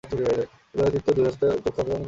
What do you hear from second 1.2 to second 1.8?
হস্তে চক্ষু আচ্ছাদন